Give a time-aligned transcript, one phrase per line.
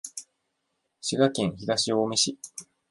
[0.99, 2.39] 滋賀県東近江市